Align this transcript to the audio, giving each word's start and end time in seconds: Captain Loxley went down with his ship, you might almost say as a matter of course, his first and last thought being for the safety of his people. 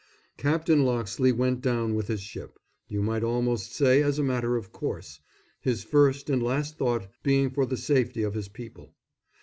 Captain 0.37 0.83
Loxley 0.83 1.31
went 1.31 1.61
down 1.61 1.93
with 1.93 2.07
his 2.07 2.21
ship, 2.21 2.57
you 2.87 3.03
might 3.03 3.23
almost 3.23 3.71
say 3.71 4.01
as 4.01 4.17
a 4.17 4.23
matter 4.23 4.55
of 4.57 4.71
course, 4.71 5.19
his 5.59 5.83
first 5.83 6.27
and 6.27 6.41
last 6.41 6.75
thought 6.79 7.05
being 7.21 7.51
for 7.51 7.67
the 7.67 7.77
safety 7.77 8.23
of 8.23 8.33
his 8.33 8.47
people. 8.47 8.95